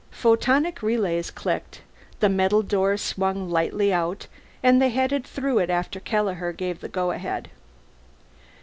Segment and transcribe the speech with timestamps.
[0.09, 1.81] Photonic relays clicked;
[2.21, 4.25] the metal door swung lightly out
[4.63, 7.51] and they headed through it after Kelleher gave the go ahead.